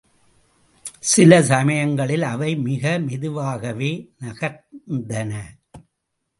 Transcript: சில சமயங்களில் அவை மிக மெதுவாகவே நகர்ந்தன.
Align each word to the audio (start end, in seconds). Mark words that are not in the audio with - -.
சில 1.01 1.43
சமயங்களில் 1.43 2.21
அவை 2.23 2.55
மிக 2.57 2.99
மெதுவாகவே 2.99 3.91
நகர்ந்தன. 4.21 5.31